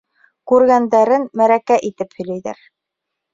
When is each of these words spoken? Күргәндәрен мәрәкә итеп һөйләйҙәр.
Күргәндәрен 0.51 1.27
мәрәкә 1.41 1.79
итеп 1.91 2.17
һөйләйҙәр. 2.21 2.65